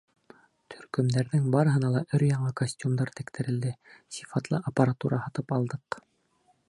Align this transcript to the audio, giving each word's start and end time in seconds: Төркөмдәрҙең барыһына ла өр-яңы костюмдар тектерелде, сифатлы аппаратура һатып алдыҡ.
Төркөмдәрҙең 0.75 1.43
барыһына 1.55 1.91
ла 1.95 2.01
өр-яңы 2.19 2.49
костюмдар 2.61 3.13
тектерелде, 3.19 3.75
сифатлы 4.17 4.63
аппаратура 4.73 5.21
һатып 5.27 5.55
алдыҡ. 5.59 6.01